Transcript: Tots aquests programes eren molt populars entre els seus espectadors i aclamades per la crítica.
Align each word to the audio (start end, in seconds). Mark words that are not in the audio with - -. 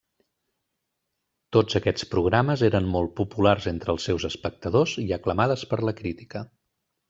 Tots 1.57 1.77
aquests 1.79 2.07
programes 2.15 2.65
eren 2.69 2.89
molt 2.97 3.13
populars 3.21 3.69
entre 3.75 3.95
els 3.95 4.09
seus 4.11 4.27
espectadors 4.33 4.99
i 5.07 5.07
aclamades 5.21 5.71
per 5.75 5.81
la 5.91 5.99
crítica. 6.03 6.47